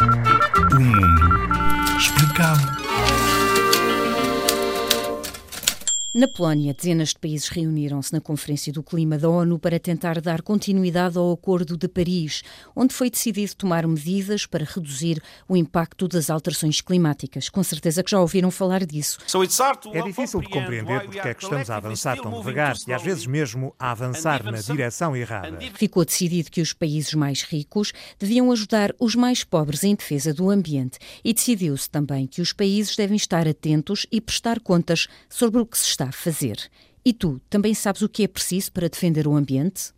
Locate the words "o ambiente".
39.26-39.92